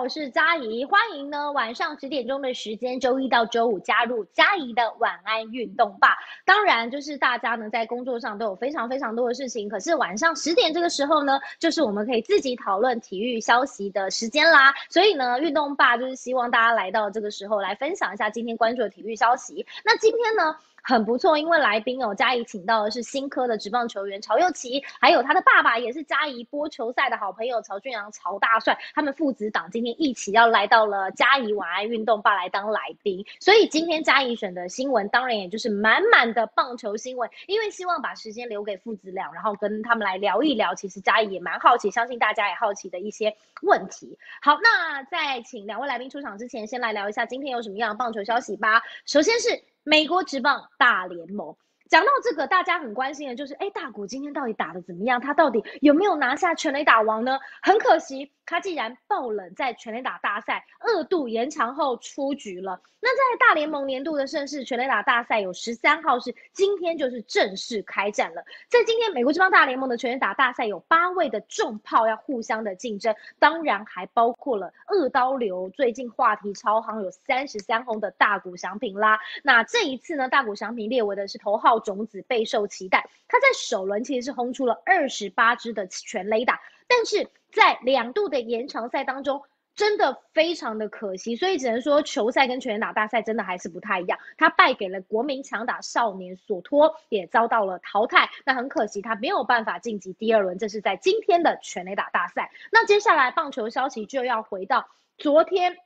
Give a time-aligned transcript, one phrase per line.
[0.00, 6.16] 我是嘉怡，欢迎呢晚上十点钟的时间，周一到周五加入嘉怡的晚安运动吧。
[6.44, 14.72] 当然，就是大家呢在工作上都有非常非常多的事情，可是晚上十点这个时候呢，就是我们可以自己讨论体育消息的时间啦。
[14.88, 19.66] 所以呢，运动吧就是希望大家来到这个时候来分享一下今天关注的体育消息。
[19.84, 20.56] 那今天呢？
[20.82, 44.16] 很不错，因为来宾哦，嘉怡请到的是新科的职棒球员曹佑琪，还有他的爸爸也是嘉怡播球赛的好朋友曹俊阳、曹大帅，他们父子档今天一起要来到了嘉怡晚安运动吧来当来宾，所以今天嘉怡选的新闻当然也就是满满的棒球新闻，因为希望把时间留给父子俩，然后跟他们来聊一聊，其实嘉怡也蛮好奇，相信大家也好奇的一些问题。
[44.40, 48.80] 好，那在请两位来宾出场之前，先来聊一下今天有什么样的棒球消息吧。
[49.04, 49.62] 首先是。
[49.88, 51.56] 美国职棒大联盟，
[51.88, 55.18] 讲到这个，大家很关心的就是，哎，大谷今天到底打的怎么样？
[55.18, 57.38] 他到底有没有拿下全垒打王呢？
[57.62, 58.30] 很可惜。
[58.48, 62.80] 他既然爆冷，在全垒打大赛二度延长后出局了。
[63.00, 68.42] 那在大联盟年度的盛世全垒打大赛有十三号是今天就是正式开战了。
[68.68, 79.20] 在今天美国这帮大联盟的全垒打大赛有八位的重炮要互相的竞争，当然还包括了二刀流最近话题超行有三十三轰的大谷翔平啦。
[79.42, 83.10] 那这一次呢，大谷翔平列为的是头号种子，备受期待。
[83.28, 87.28] 他在首轮其实是轰出了二十八支的全垒打，但是。
[87.50, 89.42] 在两度的延长赛当中，
[89.74, 94.18] 真的非常的可惜，所以只能说球赛跟全垒打大赛真的还是不太一样。
[94.36, 98.28] 他败给了国民强打少年索托，也遭到了淘汰。
[98.44, 100.58] 那很可惜，他没有办法晋级第二轮。
[100.58, 102.52] 这是在今天的全垒打大赛。
[102.70, 105.78] 那接下来棒球消息就要回到昨天。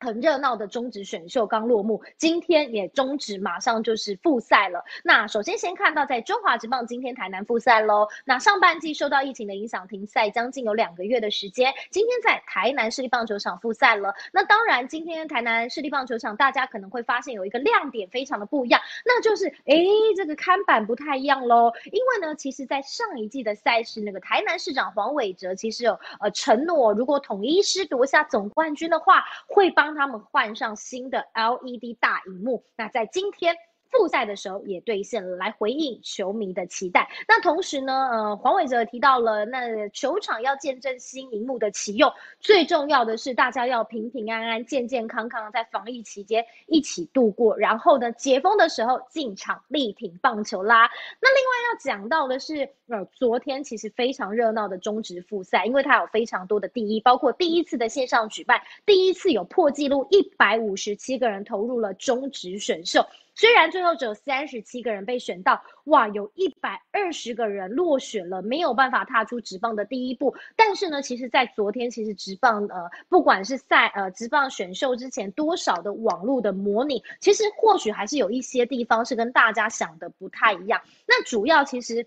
[0.00, 4.82] 很热闹的中职选秀刚落幕，今天也终止，马上就是复赛了。
[5.04, 8.08] 那首先先看到在中华职棒今天台南复赛喽。
[8.24, 14.14] 那上半季受到疫情的影响停赛将近有两个月的时间，今天在台南市立棒球场复赛了。
[14.32, 19.86] 那当然，今天台南市立棒球场大家可能会发现有一个亮点非常的不一样，那就是诶
[20.16, 21.70] 这个看板不太一样喽。
[21.92, 29.89] 因为呢，其实在上一季的赛事，那个台南市长黄伟哲其实有呃承诺，如果统一师夺下总冠军的话，会帮。
[29.90, 33.56] 帮他们换上新的 LED 大荧幕，那在今天。
[33.90, 37.08] 复赛的时候也兑现了，来回应球迷的期待。
[37.26, 47.56] 那同时呢，呃，黄伟哲提到了，那球场要见证新荧幕的启用，最重要的是大家要平平安安、健健康康，在防疫期间一起度过。
[47.58, 50.90] 然后呢，解封的时候进场力挺棒球啦。
[51.20, 63.04] 那另外要讲到的是，呃，昨天其实非常热闹的中职复赛，因为它有非常多的第一，包括第一次的线上举办，第一次有破纪录一百五十七个人投入了中职选秀。
[63.34, 70.34] 虽然最后只有三十七个人被选到，哇，有一百二十个人落选了，没有办法踏出直棒的第一步。
[70.56, 80.80] 但是呢，其实，在昨天，其实直棒呃，不管是赛呃直棒选秀之前多少的网络的模拟，其实或许还是有一些地方是跟大家想的不太一样。
[81.06, 82.06] 那主要其实。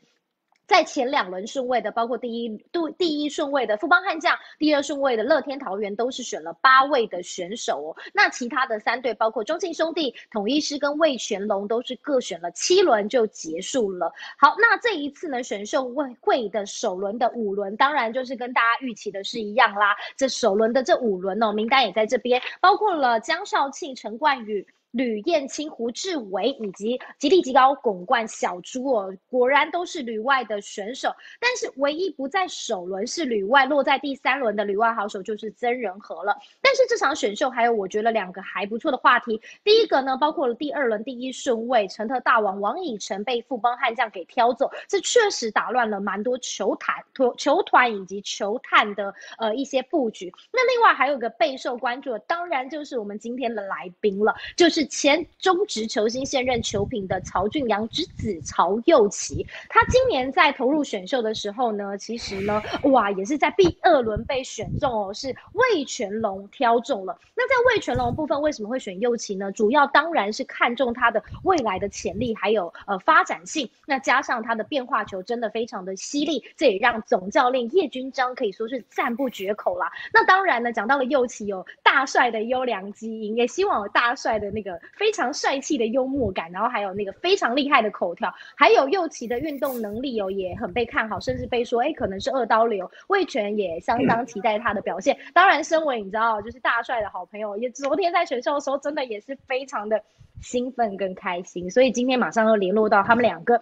[0.65, 7.95] 在前两轮顺位的，包括第一度第一顺位的富邦悍将，第二顺位的乐天桃园，都是选了八位的选手哦。
[8.13, 14.11] 那其他的三队，包括中信兄弟、统一师跟魏全龙，都是各选了七轮就结束了。
[14.37, 19.95] 好，那这一次呢，选秀会会的首轮的五轮，当然就是跟大家预期的是一样啦。
[20.15, 24.65] 这首轮的这五轮哦，名单也在这边，包括了江少庆、陈冠宇。
[24.93, 31.11] 吕燕青、胡志伟以及吉利吉高、巩冠、小朱哦，果然都是旅外的选手。
[31.39, 36.37] 但是唯一不在首轮是旅外，落在第三轮的旅外好手就是曾仁和了。
[36.61, 39.41] 但是这场选秀还有我觉得两个还不错的话题。
[39.63, 50.31] 第一个呢，包括了第二轮第一顺位成特大王王以诚被富邦悍将给挑走，这确实打乱了蛮多球坛、球球团以及球探的呃一些布局。
[50.51, 54.82] 那另外还有个备受关注的，当然就是我们今天的来宾了，就是。
[54.85, 67.17] 前中职球星、现任球评的曹俊阳之子曹佑齐，他今年在投入选秀的时候呢，其实呢，哇，也是在第二轮被选中哦，是魏全龙挑中了。
[67.35, 69.51] 那在魏全龙部分，为什么会选佑齐呢？
[69.51, 73.69] 主要当然是看中他的未来的潜力，还有呃发展性。
[73.85, 79.91] 那加上他的变化球真的非常的犀利，这也让总教练叶军章可以说是赞不绝口啦。
[80.13, 84.72] 那当然呢，讲到了佑齐有大帅的优良基因，也希望有大帅的那个。
[84.95, 92.89] 非常帅气的幽默感，然后还有那个非常厉害的口条，还有右旗的运动能力哦，也很被看好，甚至被说哎可能是二刀流。
[93.07, 95.17] 魏权也相当 期待他的表现。
[95.33, 100.03] 当然，身为你知道就是大帅的好朋友，也昨天在选秀的时候真的也是非常的
[100.41, 103.61] 兴奋跟开心，所以今天马上又联络到他们两个。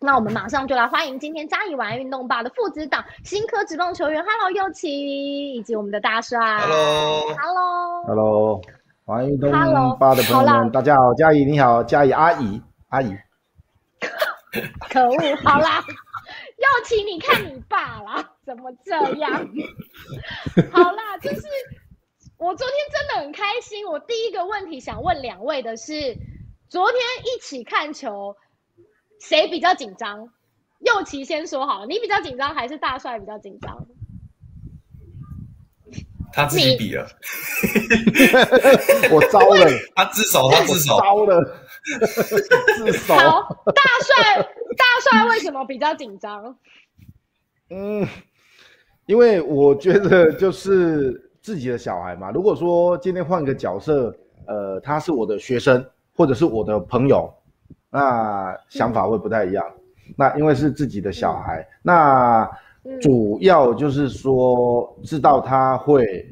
[0.00, 8.60] 那我们马上就来欢迎今天嘉义晚安运动吧的父子档新科职棒球员，Hello 右奇，以及我们的大帅，Hello，Hello，Hello，
[9.06, 9.50] 晚安运动
[9.98, 13.14] 吧的朋友们，大家好，佳怡你好，佳怡阿姨，阿姨，
[14.88, 15.84] 可恶，好啦，
[16.56, 19.30] 右奇你看你爸啦， 怎么这样？
[20.72, 21.42] 好啦，就是
[22.38, 26.16] 我昨天真的很开心，我第一个问题想问两位的是，
[26.70, 28.34] 昨天一起看球。
[29.20, 30.28] 谁比较紧张？
[30.80, 33.86] 右奇先说好，你比较紧张还是大帅比较紧张？
[36.34, 37.06] 他自己比了，
[39.12, 41.56] 我招了，他自首，他自首，招了，
[42.76, 43.14] 自首。
[43.14, 44.42] 好，大帅，
[44.76, 46.56] 大帅为什么比较紧张？
[47.70, 48.06] 嗯，
[49.06, 52.30] 因为我觉得就是自己的小孩嘛。
[52.32, 54.14] 如果说今天换个角色，
[54.46, 55.84] 呃，他是我的学生，
[56.16, 57.32] 或者是我的朋友。
[57.90, 59.64] 那想法会不太一样，
[60.16, 62.50] 那因为是自己的小孩，那
[63.00, 66.28] 主要就是说知道他会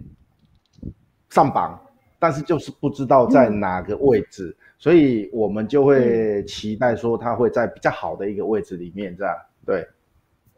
[1.31, 1.81] 上榜，
[2.19, 9.35] 但是就是不知道在哪个位置，所以我们就会期待说他会在比较好的一个位置里面，这样
[9.65, 9.87] 对。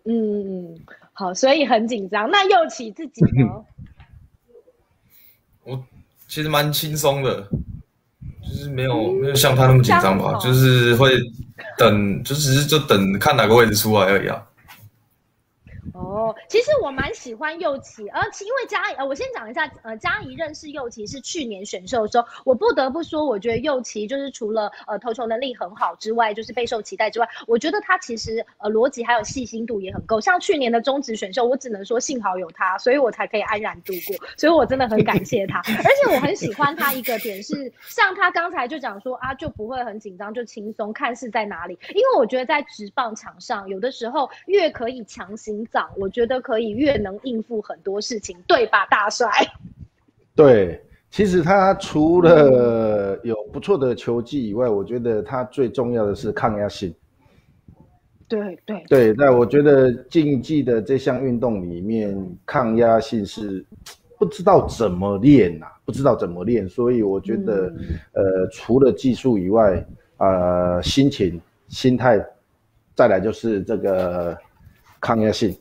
[0.05, 0.77] 嗯，
[1.13, 2.31] 好，所以很紧张。
[2.31, 3.65] 那右起自己呢？
[5.65, 5.83] 我
[6.29, 7.49] 其实蛮轻松的。
[8.47, 11.09] 就是没有没有像他那么紧张吧，就是会
[11.79, 14.47] 等，就只是就等看哪个位置出来而已啊。
[15.95, 30.21] 哦，其实我蛮喜欢右奇，而且因为嘉怡，呃，我先讲一下，呃，嘉怡认识右奇是去年选秀的时候，我不得不说，我觉得右奇就是除了呃投球能力很好之外，就是备受期待之外，我觉得他其实呃逻辑还有细心度也很够。
[30.21, 35.61] 像去年的中职选秀，我只能说幸好有他，所以我才可以安然度过，所以我真的很感谢他。
[35.61, 41.79] 而且我很喜欢他一个点是，像他刚才就讲说啊，就不会很紧张，就轻松，看是在哪里。
[41.91, 45.91] 因为我觉得在职棒场上，有的时候越可以强行找早。
[45.97, 49.29] 我觉得可以越能应付很多事情，对吧，大帅？
[50.35, 56.95] 对，其实他除了有不错的球技以外，我觉得他最重要的是抗压性。
[58.27, 62.17] 对对对，那我觉得竞技的这项运动里面，
[62.47, 63.65] 抗压性是
[64.19, 67.73] 不知道怎么练呐，不知道怎么练，所以我觉得，
[68.13, 69.87] 呃，除了技术以外，
[70.17, 72.19] 呃，心情、心态，
[72.95, 74.37] 再来就是这个
[75.01, 75.55] 抗压性。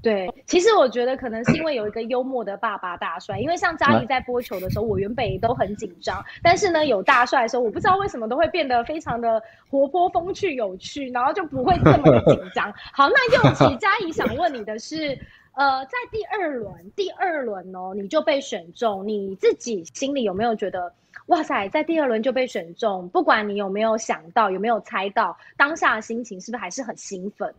[0.00, 9.40] 对，其实我觉得可能是因为有一个幽默的爸爸大帅，因为像嘉怡在播球的时候，我原本也都很紧张，但是呢，有大帅的时候，我不知道为什么都会变得非常的
[9.70, 12.72] 活泼、风趣、有趣，然后就不会这么的紧张。
[12.92, 15.16] 好，那又 奇嘉怡想问你的是，
[15.54, 20.92] 呃，在第二轮，第二轮哦，你就被选中，你自己心里有没有觉得，
[21.26, 27.54] 哇塞，在第二轮就被选中，不管你有没有想到，有没有猜到，当下的心情是不是还是很兴奋？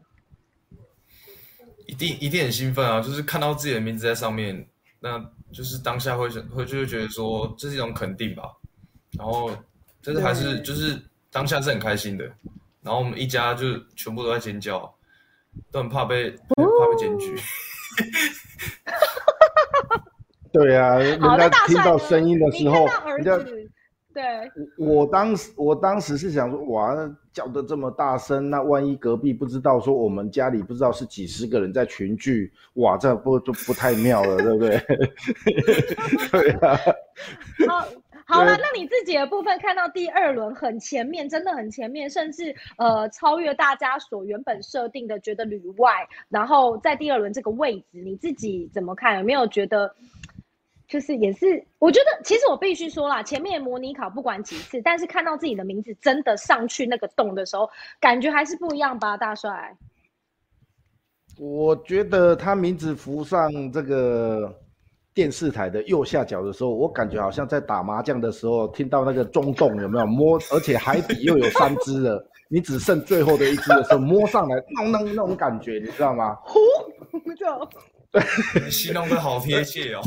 [1.88, 3.02] 一定一定很兴奋啊！
[3.02, 4.68] 就是看到自己的名字在上面，
[5.00, 5.20] 那
[5.52, 8.44] 就是当下会会就会觉得说这是一种肯定吧。
[9.18, 9.52] 然后，
[10.02, 11.00] 就是还是就是
[11.32, 12.26] 当下是很开心的。
[12.82, 14.94] 然后我们一家就全部都在尖叫，
[15.72, 17.36] 都很怕被怕被检举。
[20.52, 22.86] 对啊，人家听到声音的时候，
[23.18, 23.38] 人家。
[24.14, 24.24] 对，
[24.78, 26.94] 我我当时我当时是想说，哇，
[27.32, 34.78] 叫的这么大声，那万一隔壁不知道，说我们家里不知道是几十个人在群聚，哇，这不就不太妙了，对不对？
[36.32, 36.78] 对啊。
[37.68, 37.88] 好，
[38.26, 49.18] 好了，那你自己的部分看到第二轮很前面，真的很前面，甚至呃超越大家所原本设定的，觉得旅外，然后在第二轮这个位置，你自己怎么看？
[49.18, 49.96] 有没有觉得？
[50.94, 57.68] 就是也是，我觉得其实我必须说啦，前面模拟考不管几次，但是看到自己的名字真的上去那个洞的时候，
[58.00, 59.76] 感觉还是不一样吧，大帅。
[61.40, 64.56] 我觉得他名字浮上这个
[65.16, 76.36] 电视台的右下角的时候，我感觉好像在打麻将的时候听到那个中洞有没有摸，而且海底又有三只了，你只剩最后的一只的时候摸上来，那那那种感觉，你知道吗？
[76.44, 76.60] 呼，
[77.34, 77.68] 就
[78.12, 80.02] 对，形容的好贴切哦。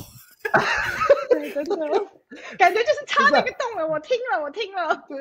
[1.31, 1.77] 对，真的，
[2.59, 3.87] 感觉就是插那个洞了。
[3.87, 5.05] 我听了，我听了。
[5.09, 5.19] 对，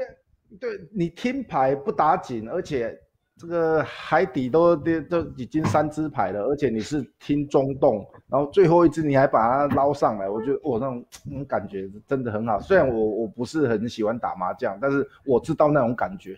[0.59, 2.97] 对你听牌不打紧，而且
[3.37, 12.59] 这个海底都都都已经三只牌了，而且你是听中洞，然后最后一只你还把它捞上来，我觉得我那种那种感觉真的很好。
[12.59, 16.37] 虽然我我不是很喜欢打麻将，但是我知道那种感觉。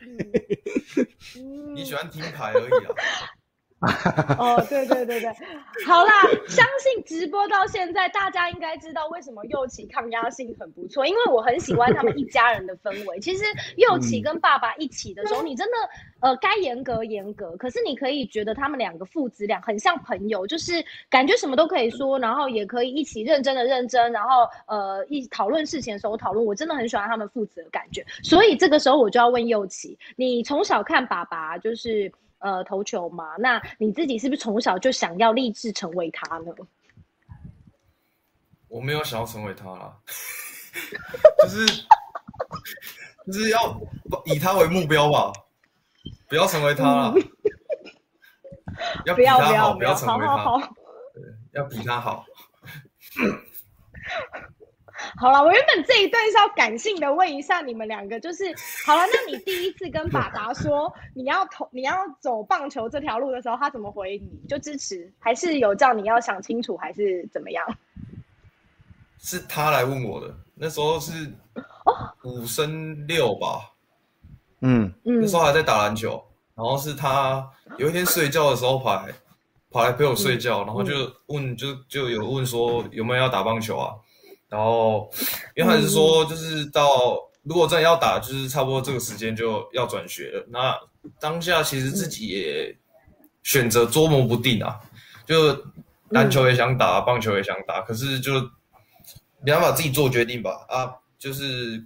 [1.76, 2.96] 你喜欢听牌而已啊。
[4.40, 5.32] 哦，对对对对，
[5.86, 6.12] 好啦，
[6.48, 13.20] 相信直播到现在，大家应该知道为什么右起抗压性很不错，因为我很喜欢他们一家人的氛围。
[13.20, 15.78] 其实右起跟爸爸一起的时候，你真的
[16.22, 28.04] 呃该严格严格，可是你可以觉得他们两个父子俩很像朋友，就是感觉什么都可以说，然后也可以一起认真的认真，然后呃一讨论事情的时候讨论，我真的很喜欢他们父子的感觉。
[28.24, 32.12] 所以这个时候我就要问右起，你从小看爸爸就是。
[32.40, 36.52] 呃，投球嘛，那你自己是不是从小就想要立志成为他呢？
[38.70, 39.98] 我没有想要成为他啦，
[41.40, 41.66] 就是
[43.26, 43.80] 就是要
[44.26, 45.32] 以他为目标吧，
[46.28, 47.14] 不要成为他了，
[49.06, 50.70] 要比他好，不要成为他，
[51.14, 52.26] 对，要比他好。
[55.16, 58.46] 好了，我原本这一段是要感性的问一下你们两个，就是
[58.86, 64.48] 好了，那你第一次跟爸爸说你要投你要走棒球这条路的时候，他怎么回你？
[64.48, 67.66] 就支持，还是有叫你要想清楚，还是怎么样？
[69.20, 71.32] 是他来问我的，那时候是
[72.24, 73.72] 五升六吧，
[74.62, 76.24] 嗯嗯，那时候还在打篮球，
[76.56, 79.14] 然后是他有一天睡觉的时候跑来
[79.70, 83.96] 跑来陪我睡觉，然后就问就就有问说有没有要打棒球啊？
[84.50, 85.10] 然后，
[85.56, 90.46] 因为他是说，就是到如果真的要打，就是差不多这个时间就要转学了。
[90.50, 90.74] 那
[91.20, 92.78] 当下其实自己也
[93.44, 94.80] 选择捉摸不定啊，
[95.26, 95.58] 就
[96.10, 98.34] 篮球也想打，棒球也想打，可是就
[99.44, 100.66] 没办法自己做决定吧？
[100.70, 101.84] 啊，就是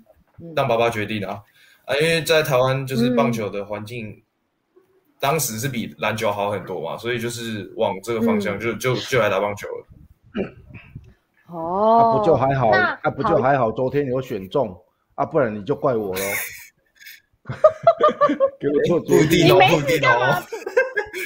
[0.56, 1.41] 让爸爸决定啊
[1.86, 1.96] 啊！
[1.96, 4.22] 因为在台湾就是棒球的环境，
[5.20, 9.88] 当时是比篮球好很多嘛，所以就是往这个方向就就就来打棒球了。
[11.51, 12.70] 哦，不就还好？
[12.70, 13.72] 啊，不就还好？
[13.72, 14.75] 昨天有选中
[15.15, 16.22] 啊，不然你就怪我喽。
[18.60, 20.41] 给我做注定哦，注定哦。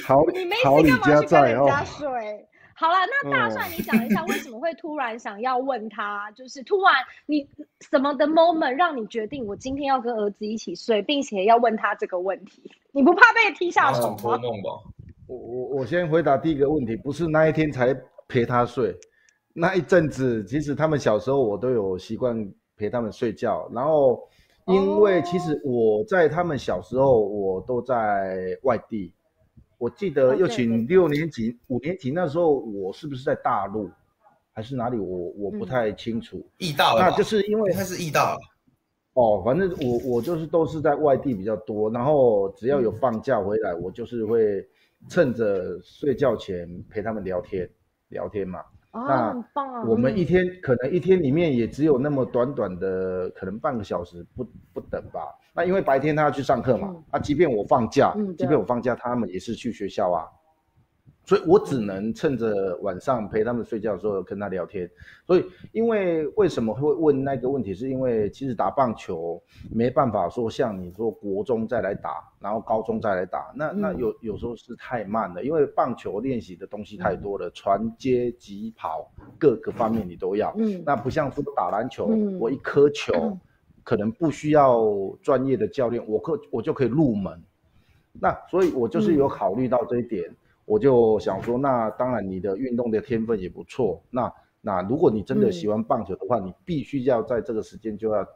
[0.05, 1.67] 好，你没好，你家在哦。
[1.86, 2.48] 水。
[2.77, 6.29] 好了，那大帅，你讲一下为什么会突然想要问他？
[6.32, 6.94] 就是突然
[7.25, 7.48] 你
[7.89, 12.70] 什么的 moment 让你决定我今天要跟儿子一起睡，并且要问他这个问题？
[12.91, 14.17] 你不怕被踢下床吗？
[14.20, 14.70] 托梦吧。
[15.27, 17.96] 我我我先回答第一个问题，不是那一天才
[18.27, 18.94] 陪他睡。
[19.57, 24.21] 那一阵子，其实他们小时候我都有习惯陪他们睡觉，然后
[24.67, 29.13] 因为其实我在他们小时候我都在外地，
[29.77, 33.89] 我记得又请六年级、五年级那时候我是不是在大陆
[34.51, 34.97] 还是哪里？
[34.97, 36.45] 我我不太清楚。
[36.57, 38.38] 易大那就是因为他是易大
[39.13, 44.67] 哦，反正我我就是都是在外地比较多，然后只要有放假回来，我就是会
[45.07, 47.69] 趁着睡觉前陪他们聊天
[48.09, 48.59] 聊天嘛。
[48.96, 49.36] 那
[49.86, 55.20] 我们一天可能一天里面也只有那么短短的，可能半个小时不不等吧。
[55.54, 60.24] 那因为白天他要去上课嘛，啊，即便我放假，即便我放假，他们也是去学校啊。
[61.25, 64.88] 所以我只能趁着晚上陪他们睡觉的时候跟他聊天。
[65.25, 69.41] 所以，因为为什么会问那个问题，是因为其实打棒球
[69.72, 80.53] 没办法说像你说国中再来打，然后高中再来打，那那有有时候是太慢了，因为棒球练习的东西太多了，传接、急跑各个方面你都要。
[80.58, 82.05] 嗯，那不像说打篮球，
[82.39, 83.36] 我一颗球
[83.84, 84.86] 可能不需要
[85.24, 87.41] 专业的教练，我可我就可以入门。
[88.13, 90.32] 那所以我就是有考虑到这一点。
[90.65, 94.03] 我就想说，那当然你的运动的天分也不错。
[94.10, 98.27] 那那如果你真的喜欢棒球的话，你必须要在这个时间就要，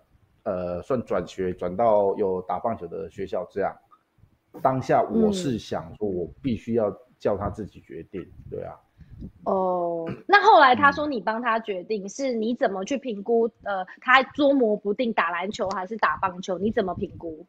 [0.44, 3.44] 呃，算转学转到有打棒球的学校。
[3.50, 3.76] 这样，
[4.62, 8.24] 当下我是想说，我必须要叫他自己决定。
[8.48, 8.76] 对啊。
[9.46, 13.50] 哦，那后来他说你帮他决定，是你怎么去评估？
[13.64, 17.44] 呃，他捉摸不定打篮球还是打棒球，你怎么评估？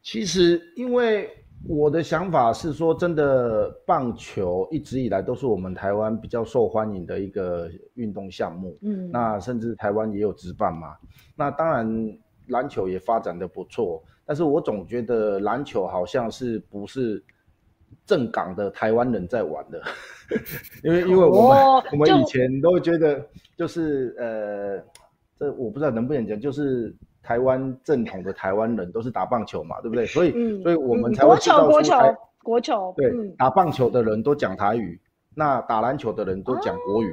[0.00, 1.39] 其实因为。
[1.68, 8.76] 我的想法是说，真的，棒球一直以来都是我们台湾比较受欢迎的一个运动项目。
[8.80, 10.96] 嗯，那甚至台湾也有职棒嘛。
[11.36, 14.02] 那当然，篮球也发展的不错。
[14.24, 17.22] 但是我总觉得篮球好像是不是
[18.06, 19.82] 正港的台湾人在玩的，
[20.82, 21.58] 因为因为我们
[21.92, 23.24] 我们以前都会觉得
[23.56, 24.82] 就是呃，
[25.38, 26.94] 这我不知道能不能讲，就是。
[27.22, 30.06] 台湾正统的台湾人都是打棒球嘛，对不对？
[30.06, 32.94] 所以，所以我们才会知道国球，国球，国球。
[32.96, 35.00] 对，打棒球的人都讲台语，
[35.34, 37.12] 那打篮球的人都讲国语。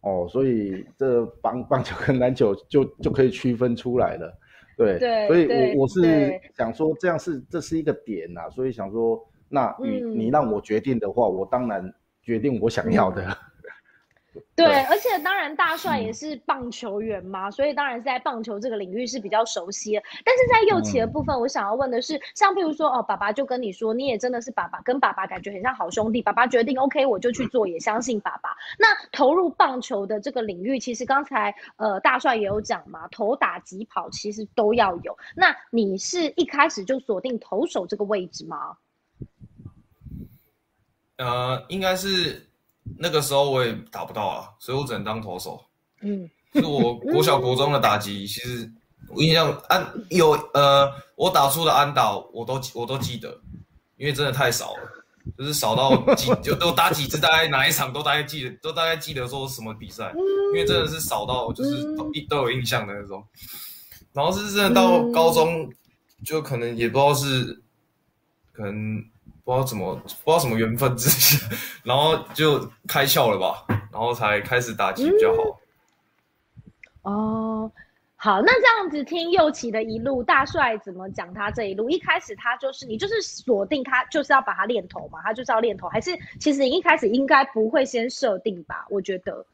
[0.00, 4.32] 哦，所以这棒 棒球跟篮球就就可以区分出来了。
[4.76, 5.46] 对，所以
[5.76, 8.50] 我我是想说，这样是这是一个点呐。
[8.50, 9.18] 所以想说，
[9.48, 13.24] 那你你让我决定的话，我当然决定我想要的。
[14.56, 20.02] 对，而且当然大帅也是棒球员嘛，所以当然是在棒球这个领域是比较熟悉的。
[20.24, 28.56] 但是在右旗的部分，我想要问的是，像譬如说哦，爸爸就跟你说，你也真的是爸爸，跟爸爸感觉很像好兄弟，爸爸决定 OK，我就去做，也相信爸爸。
[28.78, 35.16] 那投入棒球的这个领域，其实刚才呃大帅也有讲嘛，投打击跑其实都要有。
[35.36, 38.76] 那你是一开始就锁定投手这个位置吗？
[41.18, 42.48] 呃，应该是。
[42.98, 45.64] 那个时候我也打不到啊，所以我只能当投手。
[46.02, 48.70] 嗯，是我国小国中的打击，其实
[49.08, 53.40] 我印象安有呃，我打出的安打我都我都记得，
[53.96, 54.80] 因为真的太少了，
[55.38, 60.12] 就是少到几 就都打几次，大概哪一场都大概记得，都大概记得说什么比赛，
[60.52, 63.24] 因为真的是少到就是都都有印象的那种。
[64.12, 65.72] 然后是真的到高中，
[66.24, 67.62] 就可能也不知道是
[68.52, 69.02] 可能。
[69.44, 71.46] 不知道怎么，不知道什么缘分之下，
[71.82, 72.58] 然后就
[72.88, 75.60] 开窍了吧，然后才开始打击比较好。
[77.02, 77.70] 哦，
[78.16, 81.90] 好，那这样子听右起的一路，大帅怎么讲他这一路？
[81.90, 88.86] 一开始他就是你就是锁定他就是要把他练头嘛，他就是要练头，还是其实一开始应该不会先设定吧？
[88.88, 89.44] 我觉得，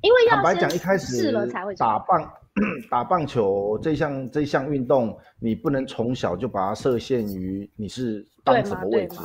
[0.00, 2.32] 因为要讲，一开始试了才会打棒。
[2.90, 9.18] 打棒球这项这项运动，你不能从小就把它设限于你是当什么位置，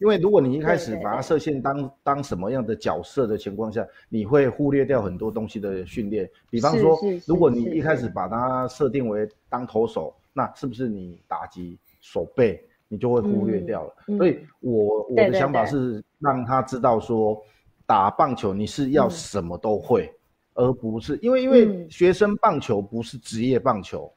[0.00, 6.28] 因为如果你一开始把它设限当当什么样的角色的情况下，你会忽略掉很多东西的训练。
[6.50, 13.94] 比方说，如果你一开始把它设定为当投手，那是不是你打击手背你就会忽略掉了？
[14.18, 17.42] 所以，我我的想法是让他知道说，
[17.86, 20.12] 打棒球你是要什么都会。
[20.56, 24.10] 而不是因为因为学生棒球不是职业棒球，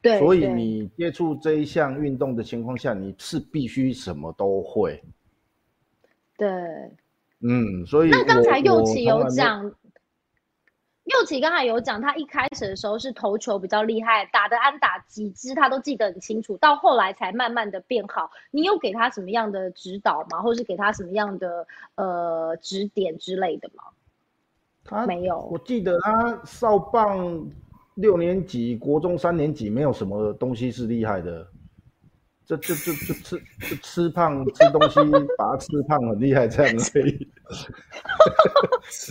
[0.00, 5.02] 对，所以你接触这一项运动的情况下，你是必须什么都会。
[6.36, 6.48] 对，
[7.40, 9.64] 嗯，所以那刚才右奇有讲，
[11.04, 18.30] 右奇刚才有讲，他一开始的时候是投球比较厉害，打的安打几支他都记得很清楚，到后来才慢慢的变好。
[18.52, 20.40] 你有给他什么样的指导吗？
[20.42, 23.82] 或是给他什么样的呃指点之类的吗？
[24.84, 27.42] 他没有，我记得他少棒
[27.94, 31.46] 六年级，国中三年级，没有什么东西是厉害的。
[32.46, 35.00] 这、这、这、这吃、吃吃胖吃东西，
[35.38, 37.28] 把它吃胖很厉害，这样可以。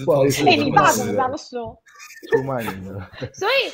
[0.05, 1.75] 不好意思，你爸怎么这样说？
[2.31, 3.09] 出卖你了。
[3.33, 3.71] 所以，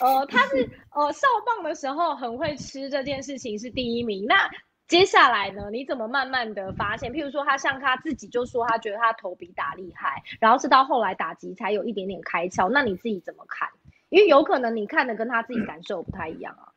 [0.00, 0.62] 呃，他是
[0.94, 4.24] 呃少棒的时候很会吃，这件事情是第一名。
[4.28, 4.48] 那。
[4.88, 5.68] 接下来呢？
[5.70, 7.12] 你怎么慢慢的发现？
[7.12, 12.68] 譬如说，他像他自己就说，他觉得他投比打厉害，然后是到后来打击才有一点点开窍。
[12.68, 13.68] 那你自己怎么看？
[14.10, 16.70] 因为有可能你看的跟他自己感受不太一样啊。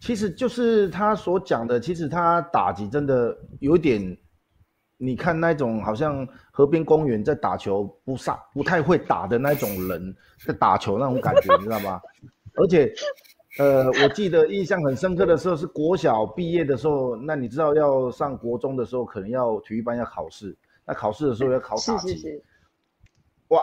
[0.00, 4.16] 其实就是他所讲的，其实他打击真的有点，
[4.96, 12.00] 你看那种好像河边公园在打球，不上不太会打的那种人在打球那种感觉，你知道吗？
[12.54, 12.90] 而且。
[13.58, 22.42] 呃，我记得印象很深刻的时候是国小毕业的时候，那你知道要上国中的时候，可能要体育班要考试，那考试的时候要考打击。
[23.48, 23.62] 哇，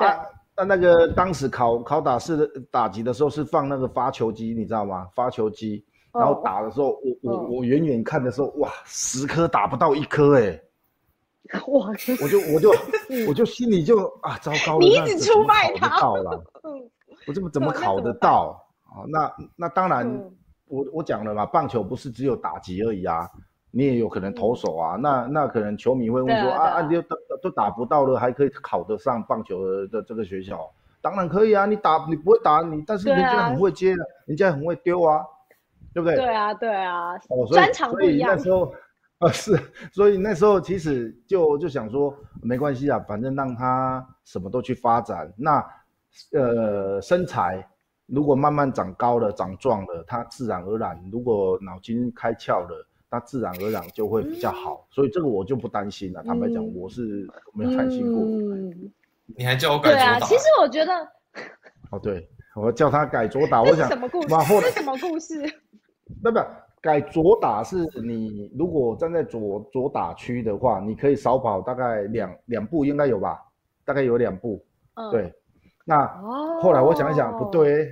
[0.56, 5.08] 那那个当时考考打试的打击的时候是放那个发球机，你知道吗？
[5.16, 6.90] 发球机，然后打的时候，
[7.24, 10.62] 我我我远远看的时候，哇，十颗打不到一颗哎，
[11.66, 11.90] 哇，
[12.22, 12.72] 我就我就
[13.28, 15.98] 我就心里就啊，糟糕，你一直出卖他，
[16.62, 16.92] 嗯，
[17.26, 18.64] 我怎么怎么考得到？
[18.92, 20.08] 啊，那那当然，
[20.68, 23.30] 我我讲了嘛，棒球不是只有打击而已啊，
[23.72, 24.96] 你也有可能投手啊。
[24.96, 30.70] 那那可能球迷会问说啊啊，你都都打不到了，还可以考得上棒球的这个学校？
[31.02, 35.24] 当然可以啊，你打你不会打你，但是人家很会接，人家很会丢啊，
[35.94, 36.16] 对不对？
[36.18, 37.18] 对啊，对啊，
[37.52, 38.36] 专长不一样。
[38.36, 38.74] 那时候
[39.20, 39.58] 啊是，
[39.92, 45.32] 所以那时候其实就就想说，没关系啊，反正让他什么都去发展。
[45.38, 45.66] 那
[46.34, 47.68] 呃身材。
[48.12, 54.88] 如果慢慢长高了、长壮了，他自然而然；如果脑筋开窍了，他自然而然就会比较好。
[54.92, 56.24] 所以这个我就不担心了。
[56.24, 58.24] 坦白讲，我是没有担心过。
[58.24, 58.92] 嗯
[59.38, 60.20] 你还叫我改左打？
[60.22, 60.92] 其实我觉得，
[61.92, 63.62] 哦，对，我叫他改左打。
[63.62, 64.28] 我想什么故事？
[64.62, 65.44] 是什么故事？
[66.24, 66.40] 那不，
[66.82, 73.40] 改左打是你如果站在左左打区的话，你可以少跑大概两两步，应该有吧？
[73.86, 74.66] 大概有两步。
[74.96, 75.32] 嗯，对。
[75.86, 76.08] 那
[76.60, 77.88] 后来我想一想，不对。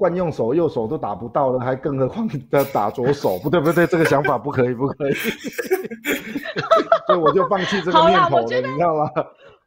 [0.00, 3.38] 惯用手右手都打不到了，还更何况要打左手？
[3.38, 5.12] 不对不对，这个想法不可以不可以，
[7.06, 9.10] 所以我就放弃这个念头了，你知道吗？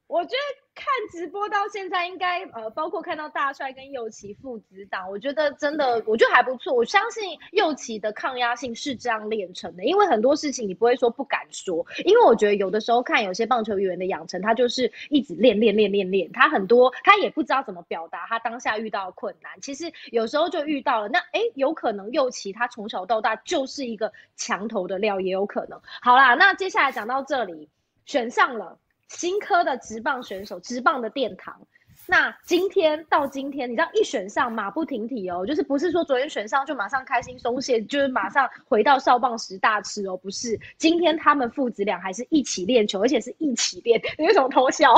[0.08, 6.74] 我觉得看直播到现在，应该呃，包括看到大帅跟右奇父子档，我觉得真的，我觉得还不错。
[6.74, 25.80] 我相信右奇的抗压性是这样练成的，因为很多事情你不会说不敢说，因为我觉得有的时候看有些棒球员的养成，他就是一直练练练练练，他很多他也不知道怎么表达他当下遇到的困难，其实有时候就遇到了，那哎，有可能右奇他从小到大就是一个墙头的料，也有可能。
[26.02, 27.70] 好啦，那接下来讲到这里，
[28.06, 28.80] 选上了。
[29.14, 31.66] 新科的直棒选手，直棒的殿堂。
[32.06, 40.60] 那今天到今天，你知道一选上马不停蹄哦，就是不是说昨天选上就马上开心松懈，就是马上回到少棒时大吃哦，不是。
[40.78, 44.02] 今天他们父子俩还是一起练球，而且是一起练。
[44.18, 44.94] 你为什么偷笑？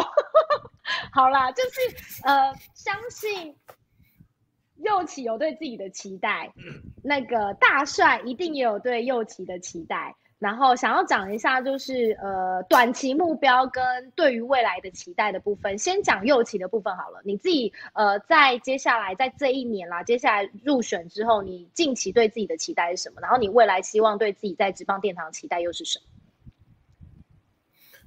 [1.12, 3.56] 好啦，就是呃，相信
[4.78, 6.51] 右起有对自己的期待，
[7.04, 10.15] 那个大帅一定也有对右起的期待。
[10.38, 15.78] 然后想要讲一下，就是呃短期目标跟对于未来的期待的部分。
[15.78, 17.21] 先讲右期的部分好了。
[17.24, 23.21] 你自己呃在接下来在这一年啦，接下来入选之后，你近期对自己的期待是什么？
[23.21, 26.06] 然后你未来希望对自己在职棒殿堂期待又是什么？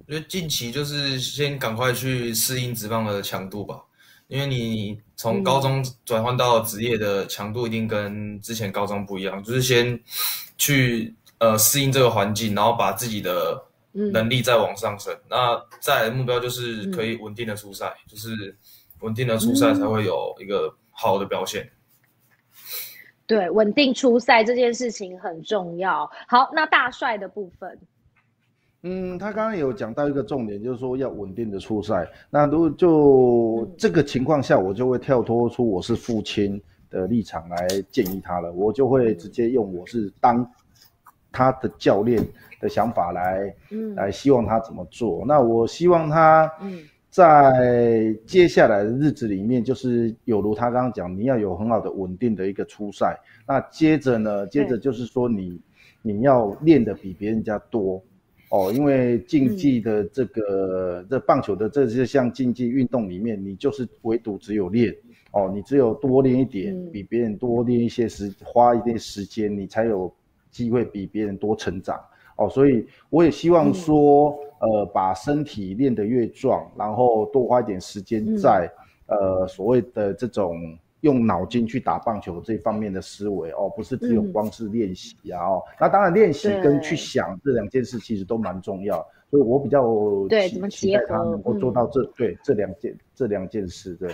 [0.07, 3.83] 我觉得近期就是先赶快去适应职棒的强度吧，
[4.27, 9.99] 因为你从高中转换到职业的强度一定跟之前高中不一样，就是先
[10.57, 11.15] 去。
[11.39, 15.17] 呃，适应这个环境，然后把自己的能力再往上升。
[15.29, 18.53] 那再目标就是可以稳定的出赛，就是
[18.99, 21.65] 稳定的出赛才会有一个好的表现。
[23.25, 26.09] 对，稳定出赛这件事情很重要。
[26.27, 27.79] 好，那大帅的部分，
[28.83, 32.05] 嗯，他刚刚有讲到一个重点，就是说要稳定的出赛。
[32.29, 40.45] 那如果就这个情况下，我就会跳脱出我是父亲的立场来建议他了，我就会直接用我是当。
[41.31, 42.21] 他的教练
[42.59, 45.23] 的想法来，嗯来希望他怎么做？
[45.27, 46.51] 那我希望他，
[47.09, 53.19] 在接下来的日子里面，就是有如他刚刚讲，你要有很好的稳定的一个初赛。
[53.47, 55.59] 那接着呢，接着就是说你
[56.01, 58.01] 你要练的比别人家多
[58.49, 64.95] 哦，因为竞技的这个这棒球的这些项竞技运动里面，你就是唯独只有练
[65.31, 70.11] 哦，你只有多练一点，比别人多练一些时，花一点时间，你才有。
[70.51, 71.99] 机会比别人多成长。
[72.37, 74.29] 哦，所以我也希望说，
[74.61, 78.71] 呃，把身体练得越壮，然后多花一点时间在
[79.07, 80.55] 呃所谓的这种
[81.01, 85.61] 用脑筋去打棒球这方面的思维哦，不是只有光是练习啊哦。
[85.77, 89.83] 那当然练习跟去想这两件事其实都蛮重要，所以我比较
[90.47, 94.09] 期期待他能够做到这对这两件这两件事对。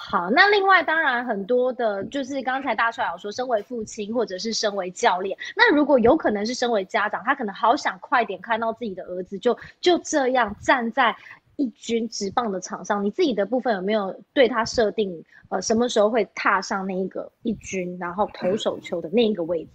[0.00, 11.14] 好，那另外当然很多的，就是刚才大帅有说，身为父亲或者是身为教练，那如果有可能是身为家长，他可能好想快点看到自己的儿子就就这样站在
[11.56, 19.70] 一军直棒的场上，你自己的部分有没有对他设定，呃，什么时候会踏上那一个一军，然后投手球的那一个位置？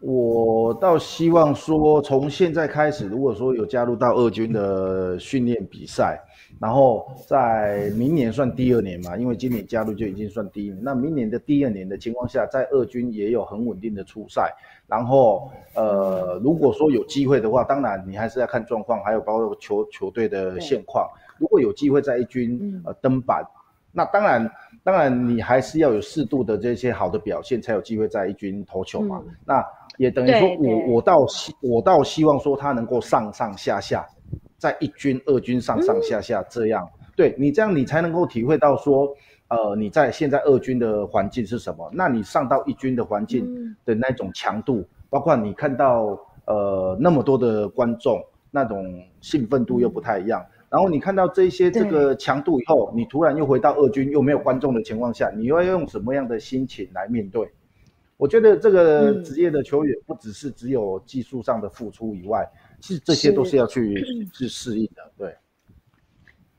[0.00, 6.18] 我倒希望说，从现在开始，如果说有加入到二军的训练比赛。
[6.60, 10.78] 然后在明年算第二年嘛，因为今年加入就已经算第一年。
[10.82, 14.54] 那明年的第二年的情况下，在二军也有很稳定的出赛。
[14.86, 21.06] 然后呃，如果说有机会的话，当然你还是要看状况，还有包括球球队的现况。
[21.38, 23.44] 如果有机会在一军呃登板，
[23.90, 24.50] 那当然
[24.82, 29.20] 当然你还是要有适度的这些好的表现，才有机会在一军投球嘛。
[29.44, 29.64] 那
[29.98, 34.06] 也等于说我我倒希我倒希望说他能够上上下下。
[34.64, 39.14] 在一军、二军上上下下这样，对你这样你才能够体会到说，
[39.48, 41.90] 呃，你在现在二军的环境是什么？
[41.92, 50.42] 那你上到一军的环境的那种强度，包括你看到呃那么多的观众，那种兴奋度又不太一样。
[50.70, 57.46] 然后你看到这些这个强度以后，你突然又回到二军，又没有观众的情况下，你又要用什么样的心情来面对？
[58.24, 62.50] 我觉得这个职业的球员不只是只有技术上的付出以外。
[62.80, 65.36] 其实，这些都是要去 去适应的，对。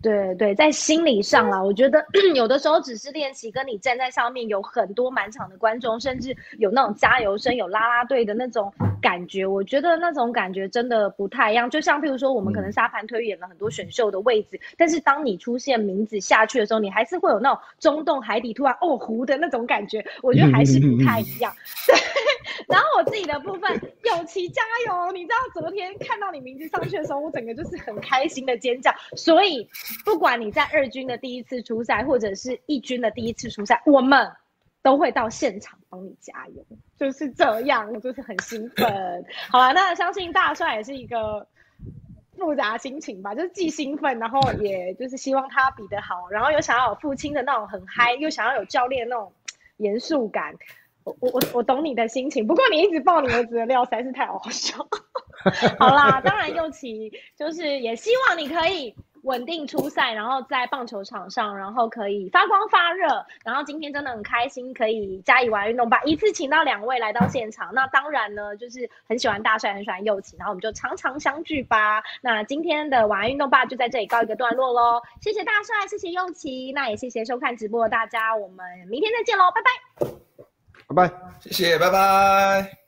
[0.02, 2.06] 对对，在心理上啦，我觉得
[2.36, 11.68] 有的时候只是练习，跟你站在上面有很多满场的观众，甚至有那种加油声、有啦啦队的那种感觉，我觉得那种感觉真的不太一样。
[11.68, 21.52] 就像譬如说，我们可能沙盘推演了很多选秀的位置，但是当你出现名字下去的时候，你还是会有那种中洞海底突然哦湖的那种感觉，我觉得还是不太一样。
[21.88, 21.96] 对，
[22.68, 25.12] 然后我自己的部分，永琪加油！
[25.12, 29.70] 你知道昨天看到你名字上去的时候，我整个就是很开心的尖叫，所以。
[30.04, 34.32] 不管你在二军的第一次出赛，或者是一军的第一次出赛，我们
[34.82, 36.66] 都会到现场帮你加油，
[36.98, 39.26] 就是这样，就是很兴奋。
[39.50, 41.48] 好了，那相信大帅也是一个
[42.38, 49.34] 复杂心情吧，就是既兴奋，然后也就是希望他比得好，然后又想要有父亲的那种很嗨，又想要有教练那种
[49.78, 50.56] 严肃感。
[51.06, 54.86] 我我我懂你的心情，不过你一直爆你儿子的料实在是太好笑。
[55.80, 63.24] 好啦，当然右奇就是也希望你可以稳定出赛，然后在棒球场上，然后可以发光发热。
[63.44, 67.72] 然后今天真的很开心，可以加以玩运动吧，一次请到两位来到现场。
[67.76, 72.02] 那当然呢，就是很喜欢大帅，很喜欢右奇，然后我们就常常相聚吧。
[72.22, 75.04] 那今天的晚安运动吧就在这里告一个段落喽。
[75.22, 80.45] 谢谢大帅，谢谢右奇，那也谢谢收看直播的大家，我们明天再见喽，拜拜。
[80.88, 82.85] 拜拜，谢谢，拜拜。